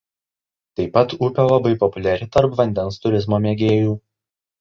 [0.77, 3.93] Taip pat upė labai populiari tarp vandens turizmo mėgėjų.